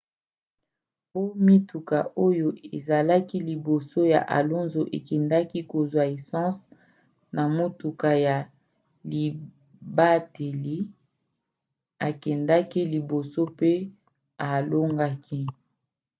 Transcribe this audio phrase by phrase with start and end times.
[1.09, 6.59] po mituka oyo ezalaki liboso ya alonso ekendaki kozwa essence
[7.35, 8.37] na motuka ya
[9.11, 10.77] libateli
[12.07, 13.71] akendaki liboso pe
[14.49, 15.41] alongaki